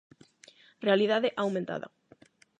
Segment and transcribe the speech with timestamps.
[0.87, 1.87] Realidade aumentada.